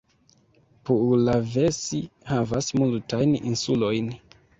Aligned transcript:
Puulavesi 0.89 1.99
havas 2.31 2.71
multajn 2.81 3.37
insulojn. 3.53 4.09